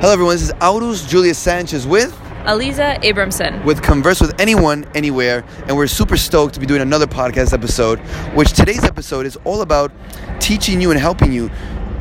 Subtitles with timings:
[0.00, 0.34] Hello, everyone.
[0.36, 2.12] This is Aurus Julius Sanchez with
[2.44, 3.64] Aliza Abramson.
[3.64, 7.98] with Converse with Anyone, Anywhere, and we're super stoked to be doing another podcast episode.
[8.36, 9.90] Which today's episode is all about
[10.38, 11.50] teaching you and helping you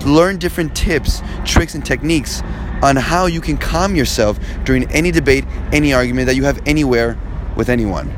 [0.05, 2.43] learn different tips, tricks, and techniques
[2.83, 7.17] on how you can calm yourself during any debate, any argument that you have anywhere
[7.55, 8.13] with anyone.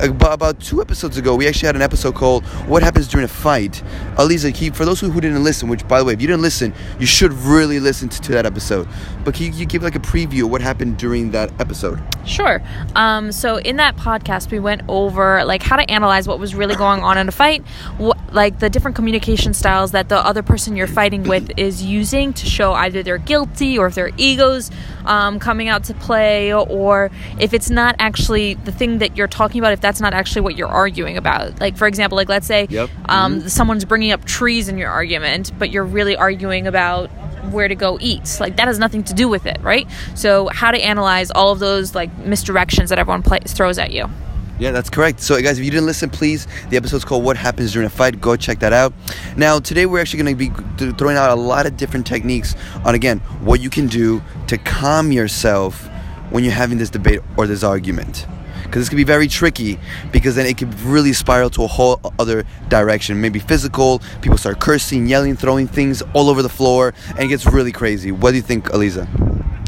[0.00, 3.28] About, about two episodes ago, we actually had an episode called "What Happens During a
[3.28, 3.82] Fight."
[4.16, 6.42] Aliza, you- for those who, who didn't listen, which by the way, if you didn't
[6.42, 8.86] listen, you should really listen to, to that episode.
[9.24, 12.00] But can you, you give like a preview of what happened during that episode?
[12.24, 12.62] Sure.
[12.94, 16.76] Um, so in that podcast, we went over like how to analyze what was really
[16.76, 17.64] going on in a fight,
[17.96, 22.32] what, like the different communication styles that the other person you're fighting with is using
[22.34, 24.70] to show either they're guilty or if their egos
[25.06, 29.58] um, coming out to play, or if it's not actually the thing that you're talking
[29.58, 31.58] about, if that's not actually what you're arguing about.
[31.60, 32.90] Like for example, like let's say Yep.
[33.08, 37.08] um, someone's bringing up trees in your argument, but you're really arguing about
[37.50, 38.36] where to go eat.
[38.38, 39.86] Like that has nothing to do with it, right?
[40.14, 44.10] So how to analyze all of those like misdirections that everyone throws at you.
[44.58, 45.20] Yeah, that's correct.
[45.20, 48.20] So, guys, if you didn't listen, please, the episode's called What Happens During a Fight.
[48.20, 48.92] Go check that out.
[49.36, 52.96] Now, today we're actually going to be throwing out a lot of different techniques on,
[52.96, 55.88] again, what you can do to calm yourself
[56.30, 58.26] when you're having this debate or this argument.
[58.68, 59.78] Because this can be very tricky
[60.12, 63.18] because then it could really spiral to a whole other direction.
[63.20, 67.46] Maybe physical, people start cursing, yelling, throwing things all over the floor, and it gets
[67.46, 68.12] really crazy.
[68.12, 69.08] What do you think, Aliza?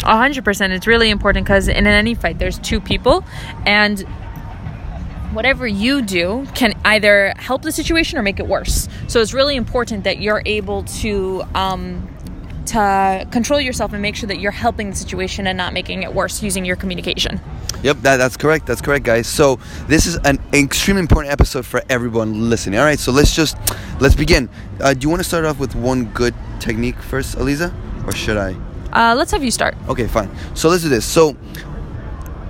[0.05, 0.73] A hundred percent.
[0.75, 3.25] It's really important because in any fight, there's two people,
[3.67, 4.01] and
[5.33, 8.89] whatever you do can either help the situation or make it worse.
[9.09, 12.07] So it's really important that you're able to um,
[12.67, 16.15] to control yourself and make sure that you're helping the situation and not making it
[16.15, 17.41] worse using your communication.
[17.83, 18.67] Yep, that, that's correct.
[18.67, 19.27] That's correct, guys.
[19.27, 19.57] So
[19.89, 22.79] this is an extremely important episode for everyone listening.
[22.79, 23.57] All right, so let's just
[24.01, 24.51] let's begin.
[24.81, 27.73] Uh, do you want to start off with one good technique first, Aliza,
[28.07, 28.55] or should I?
[28.93, 29.77] Uh, let's have you start.
[29.89, 30.31] Okay, fine.
[30.55, 31.07] So let's do this.
[31.07, 31.37] So,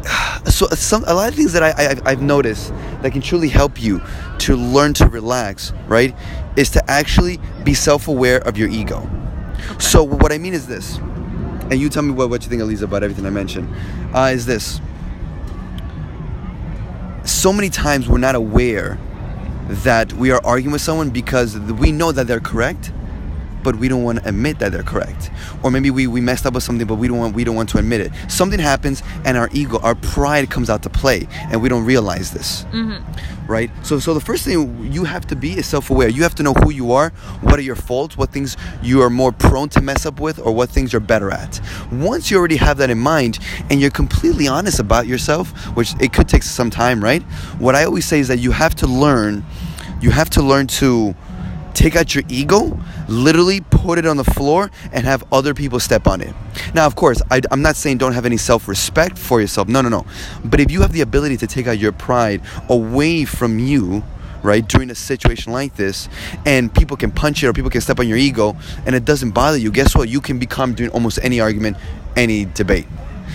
[0.46, 3.80] so some a lot of things that I, I I've noticed that can truly help
[3.80, 4.00] you
[4.38, 6.14] to learn to relax, right,
[6.56, 9.08] is to actually be self-aware of your ego.
[9.78, 12.82] So what I mean is this, and you tell me what, what you think, Aliza,
[12.82, 13.72] about everything I mentioned.
[14.12, 14.80] Uh, is this?
[17.24, 18.98] So many times we're not aware
[19.68, 22.92] that we are arguing with someone because we know that they're correct,
[23.62, 25.30] but we don't want to admit that they're correct.
[25.62, 27.68] Or maybe we, we messed up with something, but we don't want we don't want
[27.70, 28.12] to admit it.
[28.28, 32.32] Something happens, and our ego, our pride comes out to play, and we don't realize
[32.32, 32.64] this.
[32.72, 33.39] Mm-hmm.
[33.50, 33.68] Right.
[33.82, 36.08] So so the first thing you have to be is self-aware.
[36.08, 39.10] You have to know who you are, what are your faults, what things you are
[39.10, 41.60] more prone to mess up with, or what things you're better at.
[41.90, 46.12] Once you already have that in mind, and you're completely honest about yourself, which it
[46.12, 47.22] could take some time, right?
[47.58, 49.44] What I always say is that you have to learn.
[50.00, 51.16] You have to learn to
[51.80, 56.06] take out your ego, literally put it on the floor, and have other people step
[56.06, 56.34] on it.
[56.74, 59.66] Now, of course, I, am not saying don't have any self respect for yourself.
[59.66, 60.04] No, no, no.
[60.44, 64.04] But if you have the ability to take out your pride away from you,
[64.42, 66.10] right, during a situation like this,
[66.44, 69.30] and people can punch it or people can step on your ego, and it doesn't
[69.30, 70.10] bother you, guess what?
[70.10, 71.78] You can become during almost any argument,
[72.14, 72.86] any debate.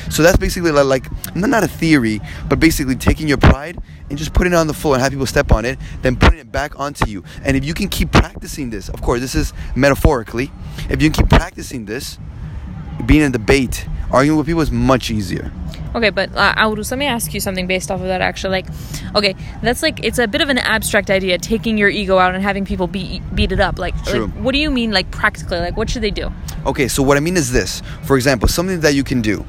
[0.09, 1.05] So that's basically like
[1.35, 3.77] not a theory, but basically taking your pride
[4.09, 6.39] and just putting it on the floor and have people step on it, then putting
[6.39, 7.23] it back onto you.
[7.43, 10.51] And if you can keep practicing this, of course, this is metaphorically.
[10.89, 12.19] If you can keep practicing this,
[13.05, 15.51] being in debate, arguing with people is much easier.
[15.95, 18.21] Okay, but uh, Aurus, let me ask you something based off of that.
[18.21, 18.67] Actually, like,
[19.15, 19.33] okay,
[19.63, 22.65] that's like it's a bit of an abstract idea, taking your ego out and having
[22.65, 23.79] people beat beat it up.
[23.79, 25.59] Like, like, what do you mean, like practically?
[25.59, 26.33] Like, what should they do?
[26.65, 27.81] Okay, so what I mean is this.
[28.03, 29.45] For example, something that you can do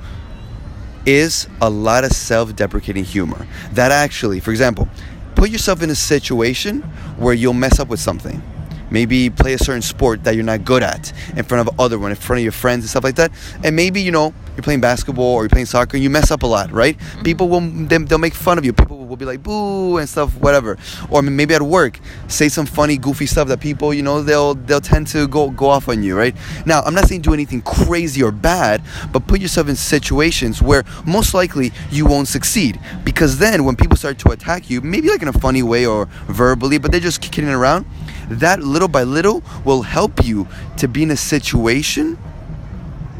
[1.06, 3.46] is a lot of self-deprecating humor.
[3.72, 4.88] That actually, for example,
[5.36, 6.82] put yourself in a situation
[7.18, 8.42] where you'll mess up with something.
[8.90, 12.10] Maybe play a certain sport that you're not good at in front of other one,
[12.10, 13.32] in front of your friends and stuff like that.
[13.64, 16.42] And maybe you know you're playing basketball or you're playing soccer and you mess up
[16.42, 16.96] a lot, right?
[16.96, 17.22] Mm-hmm.
[17.22, 18.72] People will they, they'll make fun of you.
[18.72, 20.78] People will be like boo and stuff, whatever.
[21.10, 24.80] Or maybe at work, say some funny, goofy stuff that people you know they'll they'll
[24.80, 26.34] tend to go go off on you, right?
[26.64, 30.84] Now I'm not saying do anything crazy or bad, but put yourself in situations where
[31.04, 35.22] most likely you won't succeed because then when people start to attack you, maybe like
[35.22, 37.84] in a funny way or verbally, but they're just kidding around
[38.28, 40.46] that little by little will help you
[40.78, 42.18] to be in a situation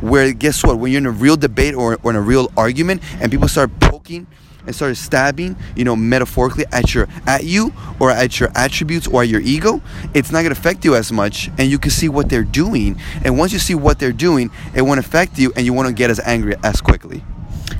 [0.00, 3.02] where guess what when you're in a real debate or, or in a real argument
[3.20, 4.26] and people start poking
[4.66, 9.24] and start stabbing you know metaphorically at your at you or at your attributes or
[9.24, 9.80] your ego
[10.12, 13.00] it's not going to affect you as much and you can see what they're doing.
[13.24, 16.10] And once you see what they're doing it won't affect you and you won't get
[16.10, 17.22] as angry as quickly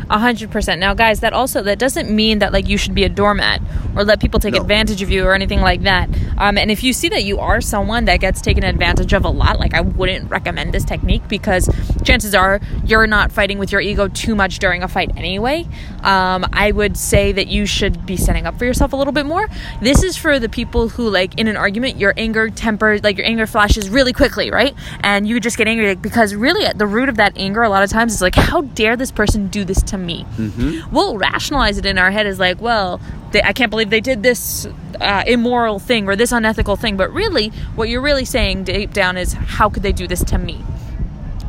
[0.08, 0.80] A hundred percent.
[0.80, 3.60] Now, guys, that also that doesn't mean that like you should be a doormat
[3.96, 4.60] or let people take No.
[4.60, 6.08] advantage of you or anything like that.
[6.38, 9.28] Um, and if you see that you are someone that gets taken advantage of a
[9.28, 11.68] lot, like I wouldn't recommend this technique because
[12.06, 15.66] chances are you're not fighting with your ego too much during a fight anyway.
[16.02, 19.26] Um, I would say that you should be standing up for yourself a little bit
[19.26, 19.48] more.
[19.82, 23.26] This is for the people who, like, in an argument, your anger temper, like, your
[23.26, 24.74] anger flashes really quickly, right?
[25.00, 27.82] And you just get angry because really at the root of that anger, a lot
[27.82, 30.24] of times, is like, how dare this person do this to me?
[30.36, 30.94] Mm-hmm.
[30.94, 33.00] We'll rationalize it in our head as like, well,
[33.32, 34.66] they, I can't believe they did this
[35.00, 36.96] uh, immoral thing or this unethical thing.
[36.96, 40.38] But really, what you're really saying deep down is, how could they do this to
[40.38, 40.64] me?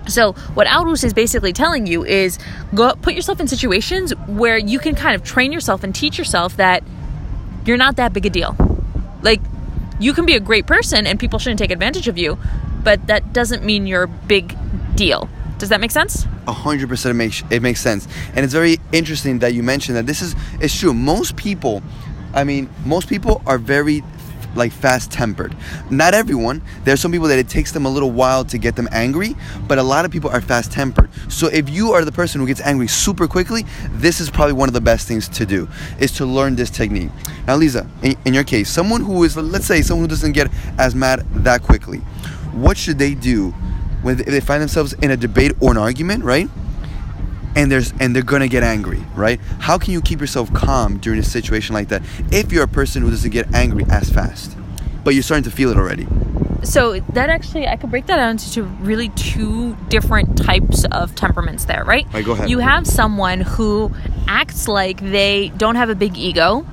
[0.07, 2.39] So what Aurus is basically telling you is
[2.73, 6.57] go put yourself in situations where you can kind of train yourself and teach yourself
[6.57, 6.83] that
[7.65, 8.55] you're not that big a deal.
[9.21, 9.41] Like
[9.99, 12.37] you can be a great person and people shouldn't take advantage of you,
[12.83, 14.55] but that doesn't mean you're a big
[14.95, 15.29] deal.
[15.57, 16.25] Does that make sense?
[16.47, 19.97] A hundred percent it makes it makes sense, and it's very interesting that you mentioned
[19.97, 20.93] that this is it's true.
[20.93, 21.81] Most people,
[22.33, 24.03] I mean, most people are very
[24.57, 25.55] like fast tempered.
[25.89, 26.61] Not everyone.
[26.83, 29.35] There are some people that it takes them a little while to get them angry,
[29.67, 31.09] but a lot of people are fast tempered.
[31.29, 34.69] So if you are the person who gets angry super quickly, this is probably one
[34.69, 35.67] of the best things to do
[35.99, 37.11] is to learn this technique.
[37.47, 40.51] Now, Lisa, in, in your case, someone who is let's say someone who doesn't get
[40.77, 41.99] as mad that quickly,
[42.51, 43.51] what should they do
[44.01, 46.49] when they find themselves in a debate or an argument, right?
[47.57, 49.39] And there's and they're gonna get angry, right?
[49.59, 53.01] How can you keep yourself calm during a situation like that if you're a person
[53.01, 54.55] who doesn't get angry as fast,
[55.03, 56.07] but you're starting to feel it already?
[56.63, 61.65] So that actually, I could break that down into really two different types of temperaments
[61.65, 62.05] there, right?
[62.13, 62.49] Right, go ahead.
[62.49, 63.91] You have someone who
[64.27, 66.65] acts like they don't have a big ego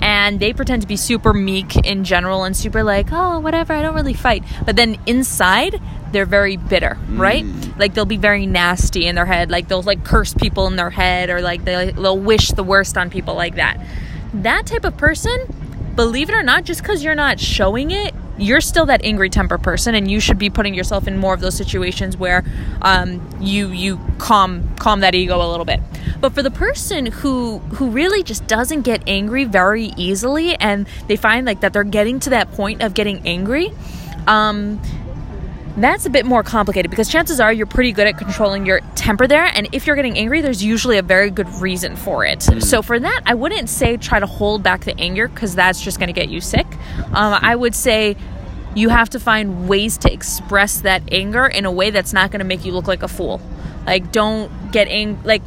[0.00, 3.82] and they pretend to be super meek in general and super like, oh, whatever, I
[3.82, 4.44] don't really fight.
[4.66, 5.80] But then inside,
[6.10, 7.44] they're very bitter, right?
[7.44, 7.71] Mm.
[7.78, 10.90] Like they'll be very nasty in their head, like they'll like curse people in their
[10.90, 13.78] head or like they, they'll wish the worst on people like that.
[14.34, 15.46] That type of person,
[15.94, 19.58] believe it or not, just because you're not showing it, you're still that angry temper
[19.58, 22.44] person, and you should be putting yourself in more of those situations where
[22.80, 25.80] um, you you calm calm that ego a little bit.
[26.20, 31.16] But for the person who who really just doesn't get angry very easily, and they
[31.16, 33.70] find like that they're getting to that point of getting angry,
[34.26, 34.80] um,
[35.76, 39.26] that's a bit more complicated because chances are you're pretty good at controlling your temper
[39.26, 39.44] there.
[39.44, 42.40] And if you're getting angry, there's usually a very good reason for it.
[42.40, 42.62] Mm.
[42.62, 45.98] So, for that, I wouldn't say try to hold back the anger because that's just
[45.98, 46.66] going to get you sick.
[47.12, 48.16] Um, I would say
[48.74, 52.40] you have to find ways to express that anger in a way that's not going
[52.40, 53.40] to make you look like a fool.
[53.86, 55.22] Like, don't get angry.
[55.24, 55.42] Like,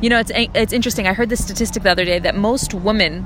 [0.00, 1.06] you know, it's it's interesting.
[1.06, 3.24] I heard this statistic the other day that most women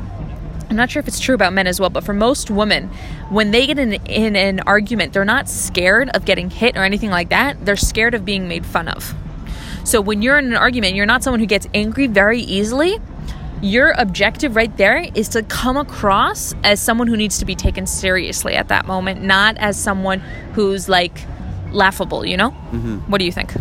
[0.69, 2.89] I'm not sure if it's true about men as well, but for most women,
[3.31, 7.11] when they get in, in an argument, they're not scared of getting hit or anything
[7.11, 7.65] like that.
[7.65, 9.15] They're scared of being made fun of.
[9.85, 12.99] So when you're in an argument, you're not someone who gets angry very easily.
[13.63, 17.87] Your objective right there is to come across as someone who needs to be taken
[17.87, 20.21] seriously at that moment, not as someone
[20.55, 21.25] who's like
[21.71, 22.51] laughable, you know?
[22.51, 22.99] Mm-hmm.
[23.11, 23.55] What do you think?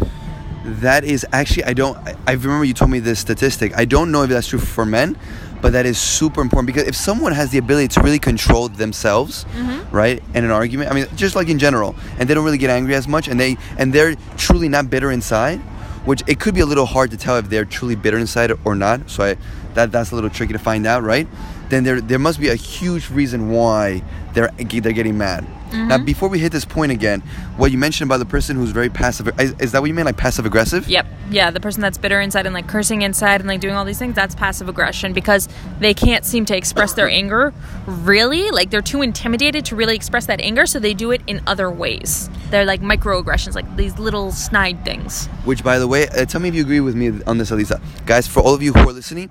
[0.66, 1.98] That is actually I don't
[2.28, 3.78] I, remember you told me this statistic.
[3.78, 5.16] I don't know if that's true for men,
[5.62, 9.46] but that is super important because if someone has the ability to really control themselves
[9.46, 9.96] mm-hmm.
[9.96, 12.70] right in an argument i mean just like in general and they don't really get
[12.70, 15.60] angry as much and they and they're truly not bitter inside
[16.06, 18.76] which it could be a little hard to tell if they're truly bitter inside or
[18.76, 19.38] not so I,
[19.74, 21.28] that that's a little tricky to find out right
[21.70, 24.04] then there there must be a huge reason why
[24.34, 25.88] they're they're getting mad Mm-hmm.
[25.88, 27.22] Now, before we hit this point again,
[27.58, 30.06] what you mentioned about the person who's very passive is, is, that what you mean,
[30.06, 30.88] like passive aggressive?
[30.88, 31.06] Yep.
[31.32, 33.98] Yeah, the person that's bitter inside and like cursing inside and like doing all these
[33.98, 35.50] things, that's passive aggression because
[35.80, 37.54] they can't seem to express their anger
[37.88, 38.52] really.
[38.52, 41.70] Like they're too intimidated to really express that anger, so they do it in other
[41.70, 42.30] ways.
[42.50, 45.28] They're like microaggressions, like these little snide things.
[45.46, 47.82] Which, by the way, uh, tell me if you agree with me on this, Elisa.
[48.06, 49.30] Guys, for all of you who are listening,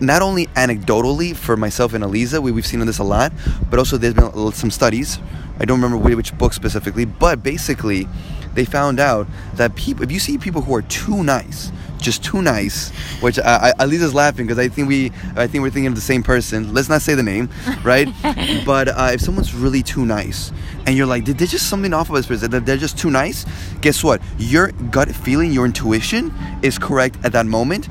[0.00, 3.32] not only anecdotally for myself and Eliza, we, we've seen this a lot,
[3.70, 5.18] but also there's been some studies.
[5.60, 8.06] I don't remember which book specifically, but basically,
[8.54, 12.42] they found out that people, if you see people who are too nice, just too
[12.42, 12.90] nice,
[13.20, 16.00] which I, I, Eliza's laughing because I think we, I think we're thinking of the
[16.00, 16.72] same person.
[16.72, 17.50] Let's not say the name,
[17.82, 18.08] right?
[18.64, 20.52] but uh, if someone's really too nice,
[20.86, 22.50] and you're like, did they just something off of this person?
[22.50, 23.44] That they're just too nice.
[23.80, 24.22] Guess what?
[24.38, 27.88] Your gut feeling, your intuition is correct at that moment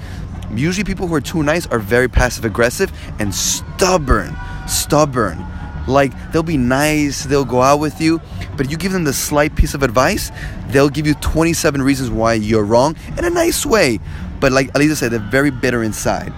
[0.54, 4.36] Usually, people who are too nice are very passive aggressive and stubborn.
[4.68, 5.46] Stubborn.
[5.88, 8.20] Like, they'll be nice, they'll go out with you,
[8.58, 10.32] but you give them the slight piece of advice,
[10.70, 14.00] they'll give you 27 reasons why you're wrong in a nice way.
[14.40, 16.34] But, like Elisa said, they're very bitter inside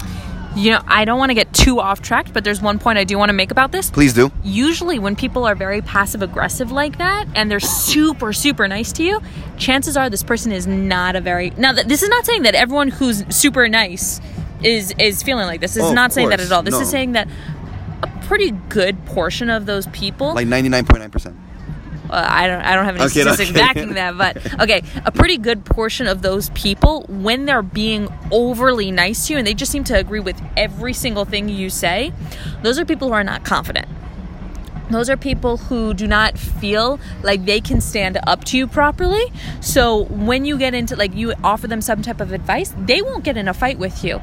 [0.56, 3.04] you know, I don't want to get too off track, but there's one point I
[3.04, 3.90] do want to make about this.
[3.90, 4.32] Please do.
[4.44, 9.04] Usually, when people are very passive aggressive like that and they're super, super nice to
[9.04, 9.22] you,
[9.58, 11.52] chances are this person is not a very.
[11.52, 14.20] Now, this is not saying that everyone who's super nice
[14.64, 15.76] is is feeling like this.
[15.76, 16.64] This is oh, not saying that at all.
[16.64, 16.82] This no.
[16.82, 17.28] is saying that
[18.04, 21.36] a pretty good portion of those people, like 99.9%.
[22.10, 23.60] uh, I don't I don't have any Okay, statistics okay.
[23.60, 28.92] backing that, but okay, a pretty good portion of those people when they're being overly
[28.92, 32.12] nice to you and they just seem to agree with every single thing you say,
[32.64, 33.88] those are people who are not confident.
[34.90, 39.24] Those are people who do not feel like they can stand up to you properly.
[39.62, 43.24] So when you get into like you offer them some type of advice, they won't
[43.24, 44.20] get in a fight with you.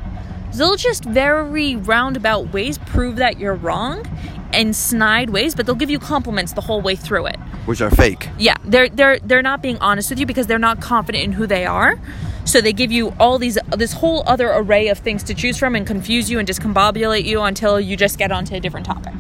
[0.57, 4.07] They'll just very roundabout ways prove that you're wrong
[4.53, 7.37] and snide ways, but they'll give you compliments the whole way through it.
[7.67, 8.29] Which are fake.
[8.39, 11.47] Yeah, they're they're they're not being honest with you because they're not confident in who
[11.47, 11.99] they are.
[12.45, 15.75] So they give you all these this whole other array of things to choose from
[15.75, 19.15] and confuse you and discombobulate you until you just get onto a different topic.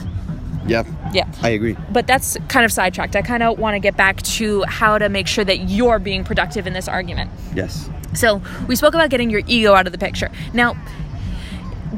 [0.66, 0.84] Yeah.
[1.12, 1.30] Yeah.
[1.42, 1.76] I agree.
[1.90, 3.16] But that's kind of sidetracked.
[3.16, 6.24] I kind of want to get back to how to make sure that you're being
[6.24, 7.30] productive in this argument.
[7.54, 7.88] Yes.
[8.14, 10.30] So we spoke about getting your ego out of the picture.
[10.52, 10.74] Now,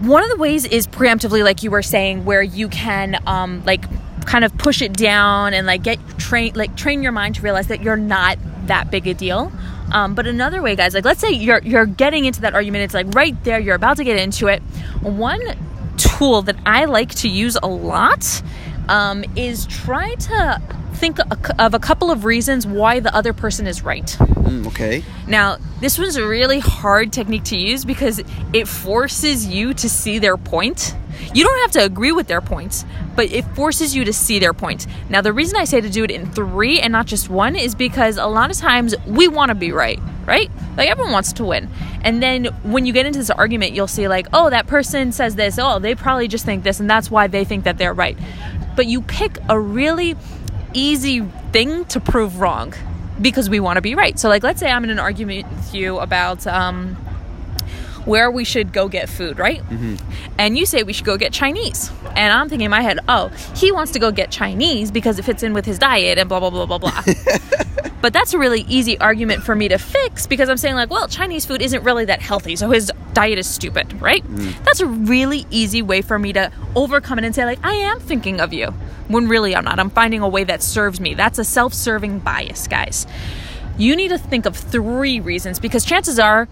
[0.02, 3.85] one of the ways is preemptively, like you were saying, where you can um, like
[4.26, 7.69] kind of push it down and like get train like train your mind to realize
[7.69, 9.50] that you're not that big a deal.
[9.93, 12.95] Um, but another way, guys, like let's say you're you're getting into that argument, it's
[12.95, 14.62] like right there, you're about to get into it.
[15.02, 15.40] One
[15.97, 18.43] tool that I like to use a lot
[18.88, 20.62] um, is try to
[20.99, 21.19] think
[21.59, 24.07] of a couple of reasons why the other person is right.
[24.07, 25.05] Mm, okay.
[25.26, 28.21] Now, this was a really hard technique to use because
[28.52, 30.95] it forces you to see their point.
[31.35, 32.85] You don't have to agree with their points,
[33.17, 34.87] but it forces you to see their point.
[35.09, 37.75] Now, the reason I say to do it in three and not just one is
[37.75, 40.50] because a lot of times we want to be right, right?
[40.76, 41.69] Like everyone wants to win.
[42.02, 45.35] And then when you get into this argument, you'll see, like, oh, that person says
[45.35, 45.59] this.
[45.59, 48.17] Oh, they probably just think this, and that's why they think that they're right.
[48.76, 50.14] But you pick a really
[50.75, 51.20] easy
[51.52, 52.75] thing to prove wrong
[53.20, 54.18] because we want to be right.
[54.18, 56.94] So, like, let's say I'm in an argument with you about um,
[58.04, 59.62] where we should go get food, right?
[60.38, 61.90] And you say we should go get Chinese.
[62.16, 65.25] And I'm thinking in my head, oh, he wants to go get Chinese because it
[65.25, 67.02] fits in with his diet and blah, blah, blah, blah, blah.
[68.00, 71.09] but that's a really easy argument for me to fix because I'm saying, like, well,
[71.09, 74.25] Chinese food isn't really that healthy, so his diet is stupid, right?
[74.25, 74.64] Mm.
[74.64, 78.00] That's a really easy way for me to overcome it and say, like, I am
[78.00, 78.69] thinking of you
[79.09, 79.78] when really I'm not.
[79.78, 81.14] I'm finding a way that serves me.
[81.14, 83.07] That's a self serving bias, guys.
[83.76, 86.49] You need to think of three reasons because chances are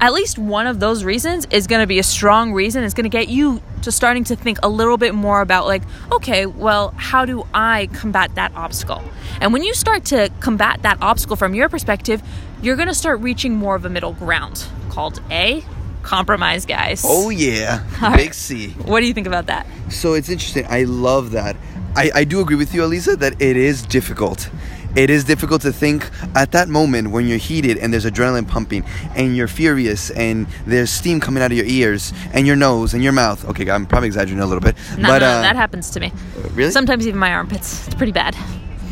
[0.00, 2.84] at least one of those reasons is going to be a strong reason.
[2.84, 5.82] It's going to get you to starting to think a little bit more about, like,
[6.12, 9.02] okay, well, how do I combat that obstacle?
[9.40, 12.22] And when you start to combat that obstacle from your perspective,
[12.62, 15.64] you're going to start reaching more of a middle ground called A,
[16.02, 17.02] compromise, guys.
[17.04, 17.84] Oh yeah.
[18.02, 18.34] All Big right.
[18.34, 18.70] C.
[18.70, 19.66] What do you think about that?
[19.90, 20.64] So it's interesting.
[20.68, 21.56] I love that.
[21.96, 24.50] I, I do agree with you, Elisa, that it is difficult.
[24.96, 28.82] It is difficult to think at that moment when you're heated and there's adrenaline pumping
[29.14, 33.04] and you're furious and there's steam coming out of your ears and your nose and
[33.04, 33.44] your mouth.
[33.50, 36.12] Okay, I'm probably exaggerating a little bit, No, but no, uh, that happens to me.
[36.54, 37.86] really, Sometimes even my armpits.
[37.86, 38.34] It's pretty bad.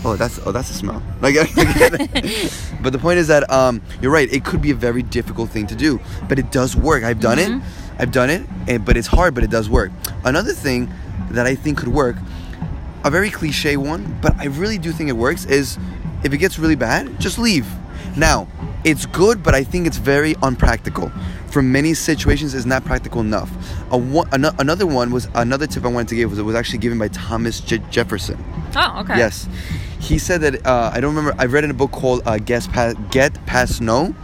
[0.05, 1.03] oh, that's oh, that's a smell.
[1.23, 1.37] Like,
[2.83, 4.31] but the point is that um, you're right.
[4.31, 7.03] It could be a very difficult thing to do, but it does work.
[7.03, 7.51] I've done it.
[7.99, 9.91] I've done it, and, but it's hard, but it does work.
[10.25, 10.93] Another thing
[11.31, 12.17] that I think could work,
[13.05, 15.79] a very cliche one, but I really do think it works, is
[16.25, 17.67] if it gets really bad, just leave.
[18.17, 18.49] Now,
[18.85, 21.11] it's good, but I think it's very unpractical.
[21.49, 23.51] For many situations, it's not practical enough.
[23.91, 26.57] A one, ano- another one was another tip I wanted to give was it was
[26.57, 28.43] actually given by Thomas J- Jefferson.
[28.77, 29.17] Oh, okay.
[29.19, 29.49] Yes,
[30.01, 31.35] he said that uh, I don't remember.
[31.41, 34.15] I read in a book called uh, "Get Past Get Past No,"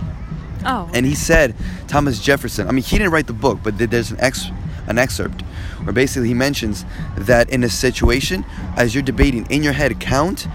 [0.67, 0.91] Oh.
[0.93, 1.55] and he said
[1.87, 2.67] Thomas Jefferson.
[2.69, 4.47] I mean, he didn't write the book, but th- there's an ex
[4.89, 5.43] an excerpt
[5.85, 6.85] where basically he mentions
[7.17, 8.45] that in a situation,
[8.77, 10.47] as you're debating in your head, count.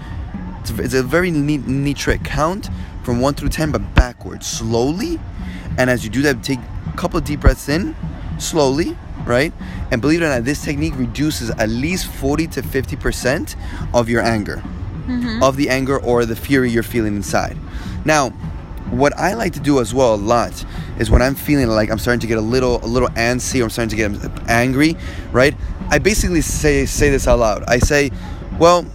[0.60, 2.24] It's, a- it's a very neat, neat trick.
[2.24, 2.68] Count
[3.02, 5.20] from one through ten, but backwards, slowly.
[5.78, 6.58] And as you do that, take
[6.92, 7.94] a couple of deep breaths in,
[8.38, 9.52] slowly, right?
[9.90, 13.56] And believe it or not, this technique reduces at least 40 to 50 percent
[13.94, 14.56] of your anger,
[15.06, 15.42] mm-hmm.
[15.42, 17.56] of the anger or the fury you're feeling inside.
[18.04, 18.32] Now,
[18.98, 20.64] what I like to do as well a lot
[20.98, 23.64] is when I'm feeling like I'm starting to get a little a little antsy or
[23.64, 24.96] I'm starting to get angry,
[25.32, 25.54] right?
[25.88, 27.64] I basically say say this out loud.
[27.68, 28.10] I say,
[28.58, 28.86] well,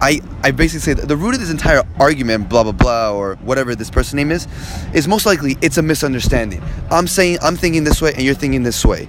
[0.00, 3.74] I, I basically say the root of this entire argument, blah blah blah, or whatever
[3.74, 4.46] this person name is,
[4.92, 6.62] is most likely it's a misunderstanding.
[6.90, 9.06] I'm saying I'm thinking this way and you're thinking this way.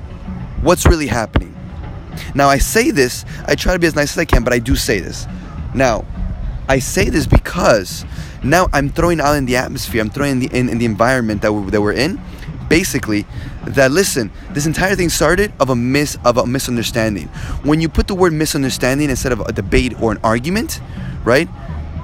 [0.62, 1.54] What's really happening?
[2.34, 4.60] Now I say this, I try to be as nice as I can, but I
[4.60, 5.28] do say this.
[5.76, 6.06] Now,
[6.68, 8.06] I say this because
[8.44, 11.42] now I'm throwing out in the atmosphere, I'm throwing in the in, in the environment
[11.42, 12.20] that we're, that we're in,
[12.70, 13.26] basically
[13.66, 17.28] that listen, this entire thing started of a mis of a misunderstanding.
[17.64, 20.80] When you put the word misunderstanding instead of a debate or an argument,
[21.24, 21.50] right?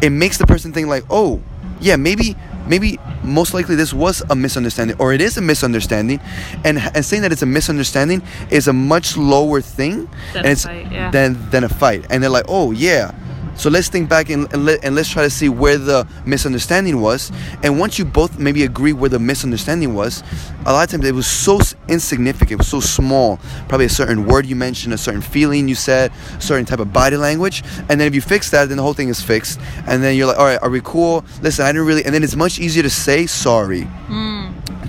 [0.02, 1.42] It makes the person think like, "Oh,
[1.80, 2.36] yeah, maybe
[2.68, 6.20] maybe most likely this was a misunderstanding or it is a misunderstanding."
[6.64, 10.66] And and saying that it's a misunderstanding is a much lower thing Than and it's
[10.66, 11.12] fight, yeah.
[11.12, 12.06] than than a fight.
[12.10, 13.12] And they're like, "Oh, yeah."
[13.56, 17.02] So let's think back and, and, let, and let's try to see where the misunderstanding
[17.02, 17.32] was.
[17.62, 20.24] And once you both maybe agree where the misunderstanding was,
[20.66, 23.38] a lot of times it was so insignificant, it was so small.
[23.68, 26.92] Probably a certain word you mentioned, a certain feeling you said, a certain type of
[26.92, 27.64] body language.
[27.90, 29.60] And then if you fix that, then the whole thing is fixed.
[29.88, 31.24] And then you're like, all right, are we cool?
[31.42, 32.06] Listen, I didn't really.
[32.06, 33.88] And then it's much easier to say sorry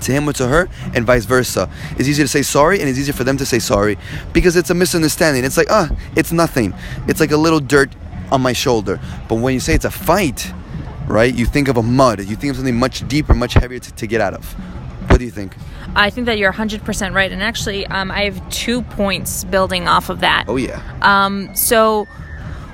[0.01, 1.69] to him or to her, and vice versa.
[1.97, 3.97] It's easier to say sorry, and it's easier for them to say sorry
[4.33, 5.43] because it's a misunderstanding.
[5.43, 6.73] It's like, ah, it's nothing.
[7.07, 7.93] It's like a little dirt
[8.31, 8.99] on my shoulder.
[9.27, 10.51] But when you say it's a fight,
[11.07, 12.19] right, you think of a mud.
[12.19, 14.53] You think of something much deeper, much heavier to, to get out of.
[15.09, 15.55] What do you think?
[15.95, 17.31] I think that you're 100% right.
[17.31, 20.45] And actually, um, I have two points building off of that.
[20.47, 20.81] Oh, yeah.
[21.01, 22.07] Um, so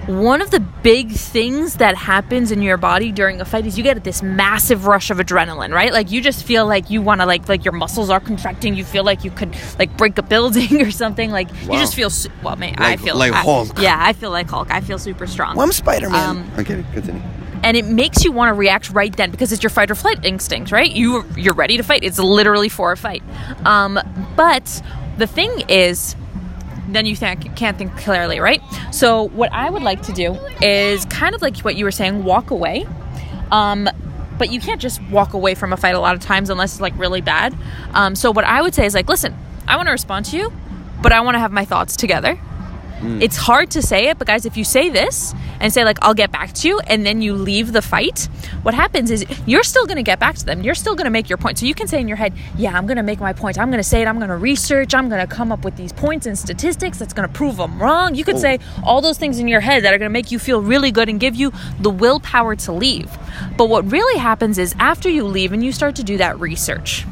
[0.08, 3.84] one of the big things that happens in your body during a fight is you
[3.84, 5.93] get this massive rush of adrenaline, right?
[5.93, 8.75] Like you just feel like you want to like like your muscles are contracting.
[8.75, 11.29] You feel like you could like break a building or something.
[11.31, 11.74] Like Wow.
[11.75, 12.75] you just feel su- well, man.
[12.79, 13.79] I feel like I- Hulk.
[13.79, 14.72] yeah, I feel like Hulk.
[14.72, 15.55] I feel super strong.
[15.55, 16.29] Well, I'm Spider Man.
[16.29, 17.22] Um, okay, continue.
[17.63, 20.25] and it makes you want to react right then because it's your fight or flight
[20.25, 20.91] instinct, right?
[20.91, 22.03] You you're ready to fight.
[22.03, 23.22] It's literally for a fight.
[23.65, 24.00] Um,
[24.36, 24.81] but
[25.17, 26.15] the thing is,
[26.95, 28.62] then you think, can't think clearly, right?
[28.91, 32.24] So what I would like to do is kind of like what you were saying,
[32.24, 32.86] walk away.
[33.51, 33.89] Um,
[34.38, 36.81] but you can't just walk away from a fight a lot of times unless it's
[36.81, 37.55] like really bad.
[37.93, 40.51] Um, so what I would say is like, listen, I want to respond to you,
[41.01, 42.39] but I want to have my thoughts together.
[43.01, 43.22] Mm.
[43.22, 46.13] It's hard to say it, but guys, if you say this and say like I'll
[46.13, 48.29] get back to you and then you leave the fight,
[48.63, 50.62] what happens is you're still going to get back to them.
[50.62, 51.58] You're still going to make your point.
[51.58, 53.58] So you can say in your head, "Yeah, I'm going to make my point.
[53.58, 54.08] I'm going to say it.
[54.08, 54.93] I'm going to research.
[54.93, 57.81] I'm going to come up with these points and statistics that's going to prove them
[57.81, 58.39] wrong." You could oh.
[58.39, 60.91] say all those things in your head that are going to make you feel really
[60.91, 63.10] good and give you the willpower to leave.
[63.58, 67.05] But what really happens is after you leave and you start to do that research,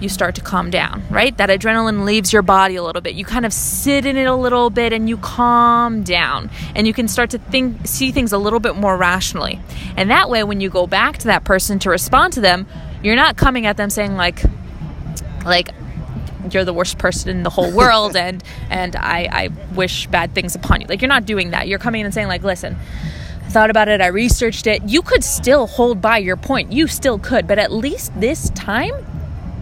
[0.00, 1.36] you start to calm down, right?
[1.36, 3.14] That adrenaline leaves your body a little bit.
[3.14, 6.92] You kind of sit in it a little bit and you calm down and you
[6.92, 9.60] can start to think see things a little bit more rationally.
[9.96, 12.66] And that way when you go back to that person to respond to them,
[13.02, 14.42] you're not coming at them saying like
[15.44, 15.70] like
[16.50, 20.54] you're the worst person in the whole world and and I, I wish bad things
[20.54, 20.86] upon you.
[20.86, 21.68] Like you're not doing that.
[21.68, 22.76] You're coming in and saying like, listen,
[23.44, 24.82] I thought about it, I researched it.
[24.88, 26.72] You could still hold by your point.
[26.72, 28.92] You still could, but at least this time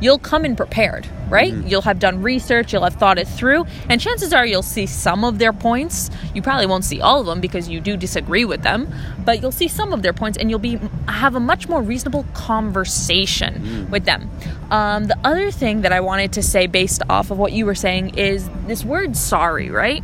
[0.02, 1.54] you'll come in prepared, right?
[1.54, 5.24] You'll have done research, you'll have thought it through, and chances are you'll see some
[5.24, 6.10] of their points.
[6.34, 8.92] You probably won't see all of them because you do disagree with them,
[9.24, 12.26] but you'll see some of their points and you'll be have a much more reasonable
[12.34, 14.28] conversation with them.
[14.70, 17.74] Um, the other thing that I wanted to say based off of what you were
[17.74, 20.02] saying is this word sorry, right?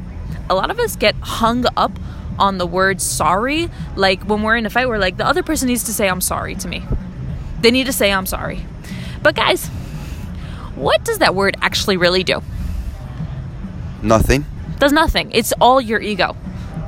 [0.48, 1.98] A lot of us get hung up
[2.38, 3.68] on the word sorry.
[3.96, 6.20] Like when we're in a fight, we're like, the other person needs to say, I'm
[6.20, 6.84] sorry to me.
[7.60, 8.64] They need to say, I'm sorry.
[9.22, 9.68] But guys,
[10.78, 12.40] what does that word actually really do?
[14.02, 14.44] Nothing.
[14.78, 15.30] Does nothing.
[15.32, 16.34] It's all your ego.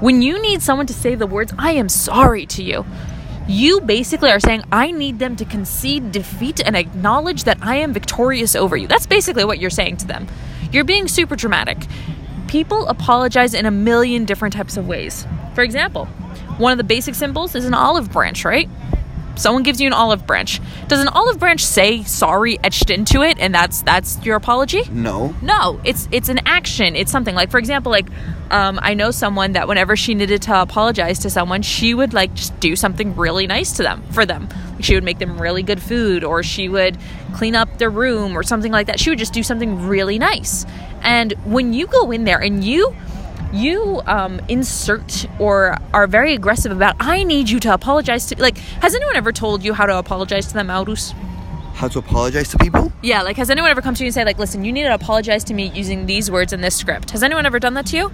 [0.00, 2.86] When you need someone to say the words, I am sorry to you,
[3.48, 7.92] you basically are saying, I need them to concede defeat and acknowledge that I am
[7.92, 8.86] victorious over you.
[8.86, 10.28] That's basically what you're saying to them.
[10.72, 11.78] You're being super dramatic.
[12.46, 15.26] People apologize in a million different types of ways.
[15.54, 16.06] For example,
[16.58, 18.68] one of the basic symbols is an olive branch, right?
[19.40, 20.60] Someone gives you an olive branch.
[20.88, 24.82] Does an olive branch say sorry etched into it and that's that's your apology?
[24.90, 25.34] No.
[25.40, 26.94] No, it's it's an action.
[26.94, 28.06] It's something like, for example, like
[28.50, 32.34] um, I know someone that whenever she needed to apologize to someone, she would like
[32.34, 34.48] just do something really nice to them for them.
[34.74, 36.98] Like she would make them really good food, or she would
[37.32, 39.00] clean up their room, or something like that.
[39.00, 40.66] She would just do something really nice.
[41.02, 42.94] And when you go in there and you
[43.52, 48.40] you um, insert or are very aggressive about, I need you to apologize to.
[48.40, 51.12] Like, has anyone ever told you how to apologize to them, Aurus?
[51.74, 52.92] How to apologize to people?
[53.02, 54.92] Yeah, like has anyone ever come to you and say like, "Listen, you need to
[54.92, 57.12] apologize to me using these words in this script"?
[57.12, 58.12] Has anyone ever done that to you?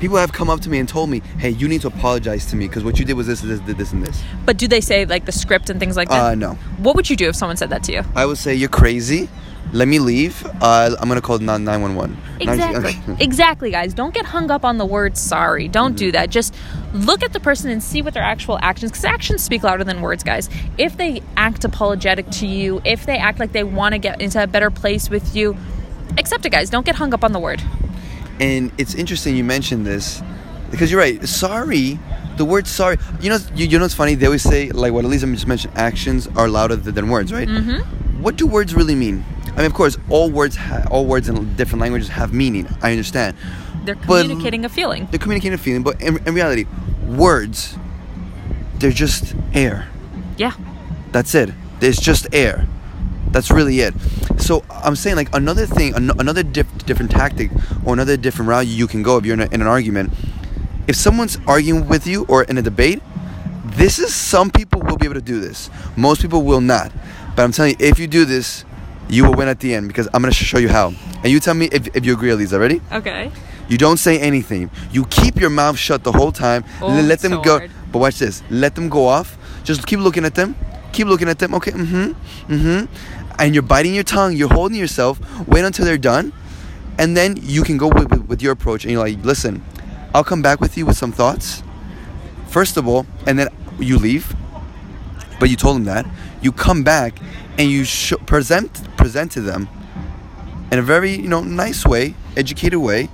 [0.00, 2.56] People have come up to me and told me, "Hey, you need to apologize to
[2.56, 4.68] me because what you did was this, and this, this, this, and this." But do
[4.68, 6.22] they say like the script and things like that?
[6.22, 6.54] Uh, no.
[6.78, 8.02] What would you do if someone said that to you?
[8.14, 9.30] I would say you're crazy.
[9.72, 10.44] Let me leave.
[10.60, 12.16] Uh, I'm gonna call nine one one.
[12.40, 12.96] Exactly.
[13.20, 13.94] exactly, guys.
[13.94, 15.68] Don't get hung up on the word sorry.
[15.68, 16.30] Don't do that.
[16.30, 16.54] Just
[16.92, 20.00] look at the person and see what their actual actions because actions speak louder than
[20.00, 20.48] words, guys.
[20.76, 24.42] If they act apologetic to you, if they act like they want to get into
[24.42, 25.56] a better place with you,
[26.18, 26.68] accept it, guys.
[26.70, 27.62] Don't get hung up on the word.
[28.40, 30.22] And it's interesting you mentioned this
[30.70, 31.22] because you're right.
[31.28, 31.98] Sorry,
[32.38, 32.96] the word sorry.
[33.20, 34.14] You know, you, you know what's funny?
[34.14, 35.74] They always say like what Elisa just mentioned.
[35.76, 37.46] Actions are louder than words, right?
[37.46, 38.22] Mm-hmm.
[38.22, 39.24] What do words really mean?
[39.54, 42.68] I mean, of course, all words, ha- all words in different languages have meaning.
[42.82, 43.36] I understand.
[43.84, 45.08] They're But- communicating a feeling.
[45.10, 46.66] They're communicating a feeling, but in, in reality,
[47.06, 47.76] words,
[48.78, 49.88] they're just air.
[50.36, 50.52] Yeah.
[51.12, 51.50] That's it.
[51.80, 52.66] There's just air.
[53.32, 53.94] That's really it.
[54.38, 57.50] So I'm saying like another thing, an- another diff- different tactic,
[57.84, 60.12] or another different route you can go if you're in, a, in an argument,
[60.86, 63.02] if someone's arguing with you or in a debate,
[63.64, 65.70] this is some people will be able to do this.
[65.96, 66.90] Most people will not.
[67.36, 68.64] But I'm telling you, if you do this,
[69.10, 70.92] you will win at the end because I'm gonna show you how.
[71.22, 72.58] And you tell me if, if you agree, Elisa.
[72.58, 72.80] Ready?
[72.92, 73.30] Okay.
[73.68, 74.70] You don't say anything.
[74.90, 76.64] You keep your mouth shut the whole time.
[76.82, 77.58] Oh, let them so go.
[77.58, 77.70] hard.
[77.92, 78.42] But watch this.
[78.50, 79.36] Let them go off.
[79.64, 80.56] Just keep looking at them.
[80.92, 81.54] Keep looking at them.
[81.54, 81.70] Okay.
[81.70, 82.52] Mm-hmm.
[82.52, 83.34] Mm-hmm.
[83.38, 84.36] And you're biting your tongue.
[84.36, 85.20] You're holding yourself.
[85.46, 86.32] Wait until they're done,
[86.98, 88.84] and then you can go with, with, with your approach.
[88.84, 89.64] And you're like, listen,
[90.14, 91.62] I'll come back with you with some thoughts.
[92.48, 94.34] First of all, and then you leave.
[95.38, 96.06] But you told them that.
[96.42, 97.18] You come back
[97.56, 99.68] and you sh- present present to them
[100.72, 103.08] in a very you know nice way, educated way,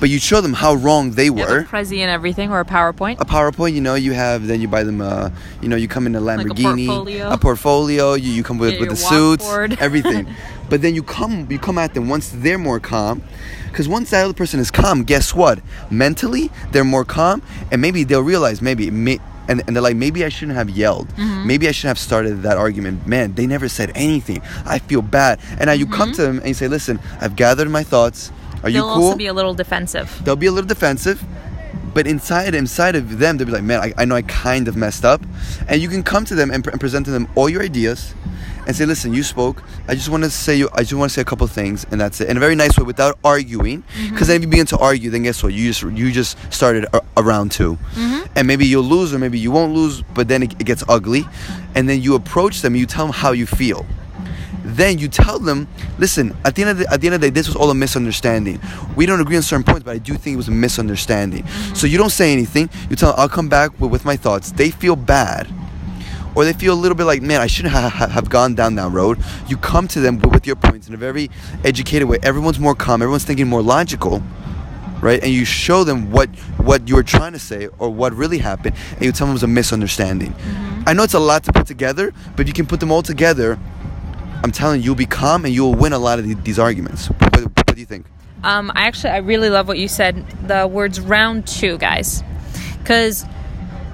[0.00, 1.60] but you show them how wrong they were.
[1.60, 3.20] a Prezi and everything or a PowerPoint.
[3.20, 5.30] A PowerPoint, you know, you have then you buy them, uh,
[5.62, 6.48] you know, you come in a Lamborghini.
[6.48, 7.36] a Lamborghini, portfolio.
[7.36, 9.76] portfolio, You, you come with, Yeah, with the suits, walkboard.
[9.88, 10.26] everything.
[10.70, 13.22] but then you come you come at them once they're more calm,
[13.70, 15.60] because once that other person is calm, guess what?
[15.90, 18.90] Mentally, they're more calm, and maybe they'll realize maybe.
[18.90, 21.08] May, and, and they're like, maybe I shouldn't have yelled.
[21.16, 21.46] Mm-hmm.
[21.46, 23.06] Maybe I shouldn't have started that argument.
[23.06, 24.42] Man, they never said anything.
[24.64, 25.40] I feel bad.
[25.52, 28.30] And now you come to them and you say, listen, I've gathered my thoughts.
[28.62, 28.86] Are you Mm-hmm.
[28.88, 29.04] They'll cool?
[29.06, 30.20] also be a little defensive.
[30.24, 31.22] they'll be a little defensive
[31.94, 34.76] but inside inside of them they'll be like man I, I know i kind of
[34.76, 35.20] messed up.
[35.68, 38.14] And you can come to them and, pre- and present to them all your ideas
[38.66, 39.62] and say listen you spoke.
[39.88, 42.00] I just want to say you i just want to say a couple things and
[42.00, 42.28] that's it.
[42.28, 44.10] In a very nice way without arguing mm-hmm.
[44.10, 45.52] because then if you begin to argue then guess what?
[45.52, 48.32] You just you just started a, a round 2 mm-hmm.
[48.36, 51.24] and maybe you'll lose or maybe you won't lose but then it, it gets ugly.
[51.74, 53.86] And then you approach them you tell them how you feel
[54.76, 57.28] then you tell them, listen, at the end of the, at the end of the
[57.28, 58.60] day, this was all a misunderstanding.
[58.96, 61.46] We don't agree on certain points, but I do think it was a misunderstanding.
[61.74, 62.68] So you don't say anything.
[62.90, 64.52] You tell them, I'll come back with, with my thoughts.
[64.52, 65.48] They feel bad.
[66.34, 68.76] Or they feel a little bit like, man, I shouldn't ha- ha- have gone down
[68.76, 69.18] that road.
[69.48, 71.30] You come to them with, with your points in a very
[71.64, 72.18] educated way.
[72.22, 73.02] Everyone's more calm.
[73.02, 74.22] Everyone's thinking more logical,
[75.00, 75.20] right?
[75.22, 76.28] And you show them what
[76.58, 79.40] what you were trying to say or what really happened, and you tell them it
[79.40, 80.32] was a misunderstanding.
[80.32, 80.82] Mm-hmm.
[80.86, 83.58] I know it's a lot to put together, but you can put them all together,
[84.42, 87.08] I'm telling you, you'll be calm and you'll win a lot of the, these arguments.
[87.08, 88.06] What, what, what do you think?
[88.44, 90.24] Um, I actually, I really love what you said.
[90.46, 92.22] The words round two, guys,
[92.78, 93.24] because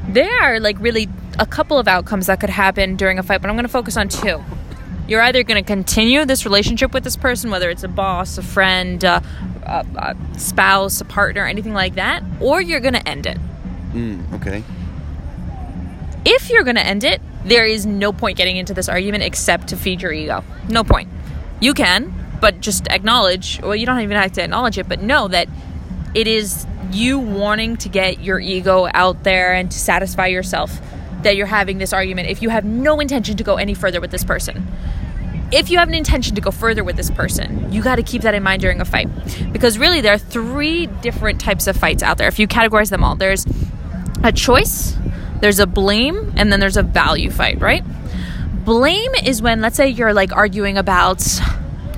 [0.08, 3.48] there are like really a couple of outcomes that could happen during a fight, but
[3.48, 4.44] I'm going to focus on two.
[5.08, 8.42] You're either going to continue this relationship with this person, whether it's a boss, a
[8.42, 9.20] friend, uh,
[9.62, 13.38] a, a spouse, a partner, anything like that, or you're going to end it.
[13.92, 14.62] Mm, okay.
[16.24, 19.68] If you're going to end it, there is no point getting into this argument except
[19.68, 20.42] to feed your ego.
[20.68, 21.08] No point.
[21.60, 25.28] You can, but just acknowledge, well, you don't even have to acknowledge it, but know
[25.28, 25.48] that
[26.14, 30.80] it is you wanting to get your ego out there and to satisfy yourself
[31.22, 34.10] that you're having this argument if you have no intention to go any further with
[34.10, 34.66] this person.
[35.50, 38.22] If you have an intention to go further with this person, you got to keep
[38.22, 39.08] that in mind during a fight.
[39.52, 42.28] Because really, there are three different types of fights out there.
[42.28, 43.46] If you categorize them all, there's
[44.22, 44.96] a choice,
[45.44, 47.84] there's a blame, and then there's a value fight, right?
[48.64, 51.22] Blame is when, let's say, you're like arguing about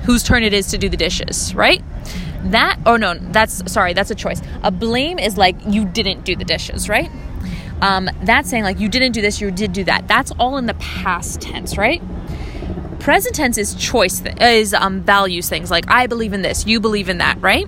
[0.03, 1.81] whose turn it is to do the dishes, right?
[2.43, 4.41] That, oh no, that's, sorry, that's a choice.
[4.63, 7.09] A blame is like you didn't do the dishes, right?
[7.81, 10.09] Um, that's saying like you didn't do this, you did do that.
[10.09, 12.01] That's all in the past tense, right?
[12.99, 16.81] Present tense is choice, th- is um, values things like I believe in this, you
[16.81, 17.65] believe in that, right?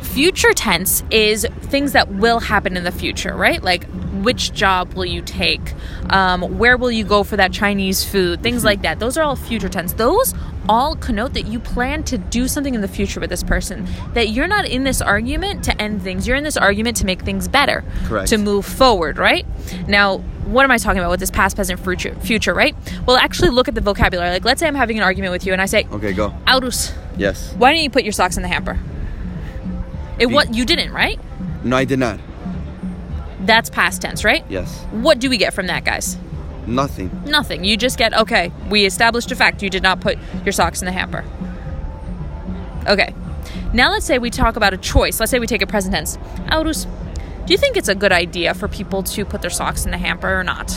[0.00, 3.62] Future tense is things that will happen in the future, right?
[3.62, 3.84] Like
[4.24, 5.74] which job will you take?
[6.10, 8.42] Um, where will you go for that Chinese food?
[8.42, 8.98] Things like that.
[8.98, 9.92] Those are all future tense.
[9.94, 10.34] Those
[10.68, 13.86] all connote that you plan to do something in the future with this person.
[14.14, 16.26] That you're not in this argument to end things.
[16.26, 17.84] You're in this argument to make things better.
[18.04, 18.28] Correct.
[18.28, 19.46] To move forward, right?
[19.86, 22.14] Now, what am I talking about with this past, present, future?
[22.20, 22.74] Future, right?
[23.06, 24.30] Well, actually, look at the vocabulary.
[24.30, 26.34] Like, let's say I'm having an argument with you, and I say, Okay, go.
[26.46, 27.54] "Aurus, Yes.
[27.56, 28.78] why don't you put your socks in the hamper?"
[30.18, 31.18] It what you didn't, right?
[31.64, 32.18] No, I did not.
[33.40, 34.44] That's past tense, right?
[34.48, 34.82] Yes.
[34.90, 36.16] What do we get from that, guys?
[36.66, 37.10] Nothing.
[37.24, 37.64] Nothing.
[37.64, 39.62] You just get, okay, we established a fact.
[39.62, 41.24] You did not put your socks in the hamper.
[42.86, 43.14] Okay.
[43.72, 45.20] Now let's say we talk about a choice.
[45.20, 46.18] Let's say we take a present tense.
[46.50, 46.86] Aurus,
[47.46, 49.98] do you think it's a good idea for people to put their socks in the
[49.98, 50.76] hamper or not?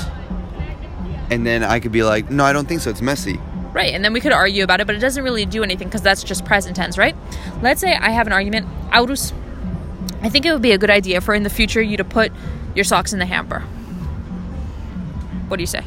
[1.30, 2.90] And then I could be like, no, I don't think so.
[2.90, 3.40] It's messy.
[3.74, 6.02] Right, and then we could argue about it, but it doesn't really do anything because
[6.02, 7.16] that's just present tense, right?
[7.62, 8.68] Let's say I have an argument.
[8.94, 9.32] Aurus,
[10.22, 12.32] I think it would be a good idea for in the future you to put
[12.76, 13.62] your socks in the hamper.
[15.48, 15.84] What do you say?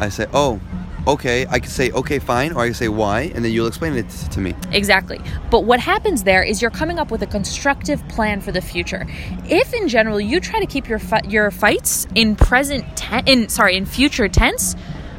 [0.00, 0.60] I say, oh,
[1.06, 1.46] okay.
[1.48, 4.08] I could say, okay, fine, or I could say why, and then you'll explain it
[4.10, 4.54] to me.
[4.72, 5.20] Exactly.
[5.50, 9.06] But what happens there is you're coming up with a constructive plan for the future.
[9.48, 13.48] If in general you try to keep your fi- your fights in present ten- in
[13.48, 14.76] sorry, in future tense,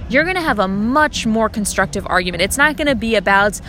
[0.10, 2.44] you're going to have a much more constructive argument.
[2.44, 3.60] It's not going to be about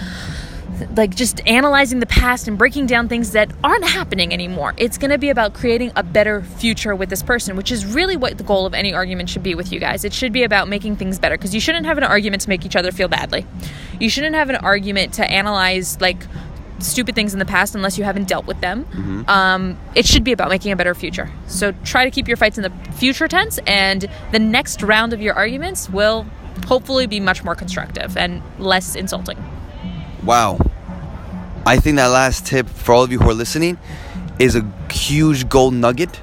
[0.96, 4.74] like just analyzing the past and breaking down things that aren't happening anymore.
[4.76, 8.16] It's going to be about creating a better future with this person, which is really
[8.16, 10.04] what the goal of any argument should be with you guys.
[10.04, 12.64] It should be about making things better because you shouldn't have an argument to make
[12.64, 13.46] each other feel badly.
[14.00, 16.26] You shouldn't have an argument to analyze like
[16.80, 18.86] stupid things in the past unless you haven't dealt with them.
[19.28, 21.30] Um, it should be about making a better future.
[21.48, 25.20] So try to keep your fights in the future tense, and the next round of
[25.20, 26.24] your arguments will
[26.66, 29.38] hopefully be much more constructive and less insulting.
[30.24, 30.58] Wow.
[31.66, 33.78] I think that last tip for all of you who are listening
[34.38, 36.20] is a huge gold nugget,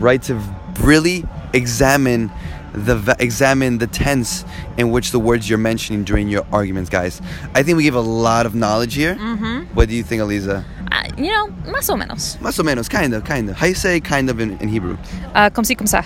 [0.00, 0.22] right?
[0.22, 0.40] To
[0.80, 2.30] really examine
[2.72, 4.44] the examine the tense
[4.76, 7.20] in which the words you're mentioning during your arguments, guys.
[7.54, 9.14] I think we give a lot of knowledge here.
[9.14, 9.74] Mm-hmm.
[9.74, 10.64] What do you think, Eliza?
[10.92, 12.38] Uh, you know, más o menos.
[12.38, 13.56] Más o menos, kind of, kind of.
[13.56, 14.96] How you say kind of in, in Hebrew?
[15.34, 16.04] Uh, comme si, comme ça.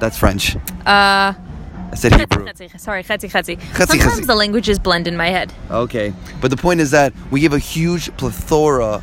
[0.00, 0.56] That's French.
[0.84, 1.34] Uh,
[1.92, 2.46] I said Hebrew.
[2.78, 3.60] sorry, chetzi, chetzi.
[3.76, 4.26] Sometimes chetzi.
[4.26, 5.52] the languages blend in my head.
[5.70, 6.12] Okay.
[6.40, 9.02] But the point is that we give a huge plethora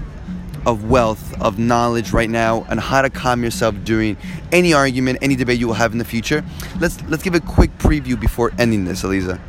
[0.66, 4.18] of wealth, of knowledge right now on how to calm yourself during
[4.52, 6.44] any argument, any debate you will have in the future.
[6.80, 9.40] Let's let's give a quick preview before ending this, Eliza.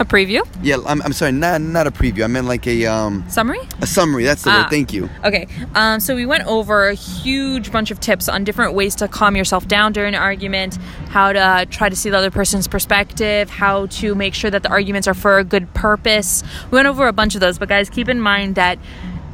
[0.00, 0.40] A preview?
[0.62, 2.24] Yeah, I'm, I'm sorry, not not a preview.
[2.24, 3.60] I meant like a um Summary?
[3.82, 4.24] a summary.
[4.24, 4.62] That's the Ah.
[4.62, 4.70] word.
[4.70, 5.10] Thank you.
[5.26, 9.08] Okay, um, so we went over a huge bunch of tips on different ways to
[9.08, 10.78] calm yourself down during an argument,
[11.10, 14.70] how to try to see the other person's perspective, how to make sure that the
[14.70, 16.42] arguments are for a good purpose.
[16.70, 18.78] We went over a bunch of those, but guys, keep in mind that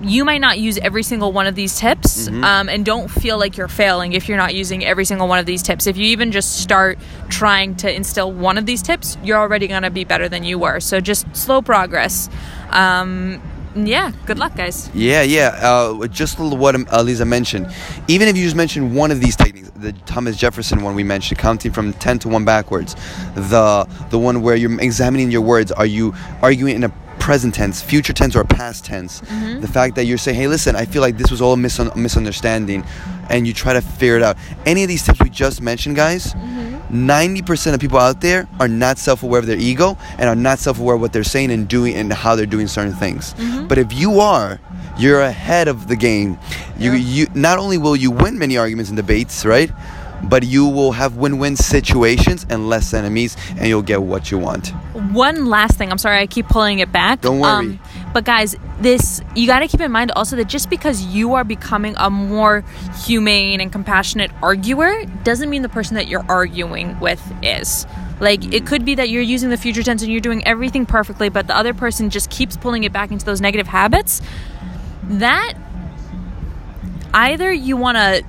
[0.02, 3.56] you might not use every single one of these tips um, and don't feel like
[3.56, 6.32] you're failing if you're not using every single one of these tips if you even
[6.32, 10.28] just start trying to instill one of these tips you're already going to be better
[10.28, 12.28] than you were so just slow progress
[12.70, 13.40] um,
[13.74, 15.48] yeah good luck guys Yeah, yeah.
[15.60, 17.70] Uh, just what Eliza mentioned.
[18.08, 21.38] Even if you just mentioned one of these techniques, the Thomas Jefferson one we mentioned,
[21.38, 22.94] counting from ten to one backwards,
[23.34, 26.92] the the one where you're examining your words, are you arguing in a
[27.26, 29.20] present tense, future tense, or past tense?
[29.22, 29.60] Mm-hmm.
[29.60, 31.94] The fact that you're saying, "Hey, listen, I feel like this was all a misun-
[31.96, 32.84] misunderstanding,"
[33.28, 34.36] and you try to figure it out.
[34.64, 36.34] Any of these tips we just mentioned, guys.
[36.34, 37.10] Mm-hmm.
[37.10, 40.94] 90% of people out there are not self-aware of their ego and are not self-aware
[40.94, 43.34] of what they're saying and doing and how they're doing certain things.
[43.34, 43.66] Mm-hmm.
[43.66, 44.60] But if you are,
[44.96, 46.38] you're ahead of the game.
[46.78, 49.72] You you not only will you win many arguments and debates, right?
[50.24, 54.68] But you will have win-win situations and less enemies and you'll get what you want.
[55.12, 57.80] one last thing i'm sorry i keep pulling it back Um, Don't worry.
[58.14, 61.44] but guys this you got to keep in mind also that just because you are
[61.44, 62.64] becoming a more
[63.04, 67.86] humane and compassionate arguer doesn't mean the person that you're arguing with is
[68.18, 71.28] like it could be that you're using the future tense and you're doing everything perfectly
[71.28, 74.22] but the other person just keeps pulling it back into those negative habits
[75.04, 75.52] that
[77.14, 78.24] either you want to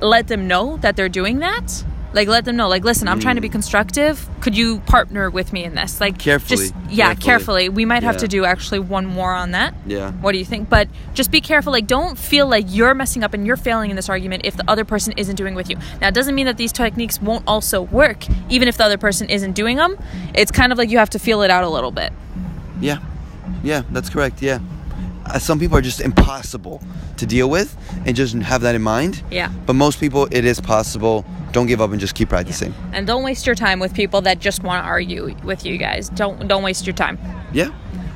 [0.00, 3.36] let them know that they're doing that like let them know like listen i'm trying
[3.36, 3.52] to be hmm.
[3.52, 7.24] constructive could you partner with me in this like Carefully, just yeah carefully.
[7.24, 8.20] carefully, we might have Yeah.
[8.20, 10.10] to do actually one more on that Yeah.
[10.12, 13.32] what do you think but just be careful like don't feel like you're messing up
[13.32, 16.08] and you're failing in this argument if the other person isn't doing with you now
[16.08, 19.52] it doesn't mean that these techniques won't also work even if the other person isn't
[19.52, 19.96] doing them
[20.34, 22.12] it's kind of like you have to feel it out a little bit
[22.80, 22.98] Yeah.
[23.62, 24.40] Yeah, that's correct.
[24.42, 24.60] Yeah.
[25.30, 26.82] Uh, some people are just impossible
[27.16, 29.22] to deal with and just have that in mind.
[29.30, 29.50] Yeah.
[29.66, 31.24] But most people it is possible.
[31.52, 32.72] Don't give up and just keep practicing.
[32.92, 36.08] and don't waste your time with people that just want to argue with you guys
[36.10, 37.18] don't don't waste your time
[37.52, 37.70] Yeah.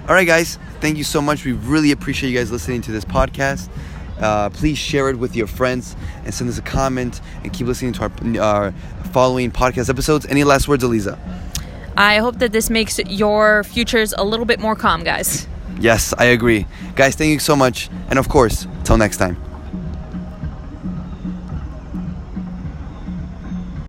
[0.08, 0.58] All right, guys.
[0.80, 1.44] Thank you so much.
[1.44, 3.70] We really appreciate you guys listening to this podcast.
[4.20, 7.92] Uh, please share it with your friends and send us a comment and keep listening
[7.94, 8.72] to our, our
[9.12, 10.26] following podcast episodes.
[10.26, 11.18] Any last words, Eliza?
[11.96, 15.46] i hope that this makes your futures a little bit more calm guys
[15.80, 16.66] Yes, I agree.
[16.94, 17.88] Guys, thank you so much.
[18.08, 19.36] And of course, till next time.